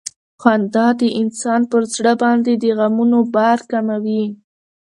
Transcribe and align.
خندا 0.41 0.87
د 0.99 1.01
انسان 1.21 1.61
پر 1.71 1.81
زړه 1.93 2.13
باندې 2.23 2.51
د 2.57 2.65
غمونو 2.77 3.19
بار 3.35 3.59
کموي. 3.71 4.23